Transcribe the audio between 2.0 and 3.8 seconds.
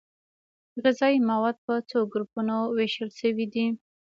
ګروپونو ویشل شوي دي